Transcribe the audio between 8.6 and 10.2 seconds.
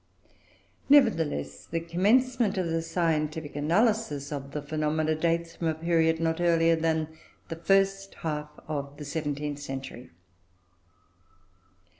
of the seventeenth century.